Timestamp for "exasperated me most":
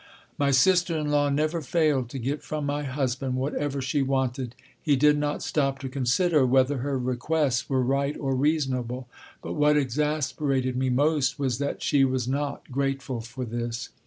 9.77-11.37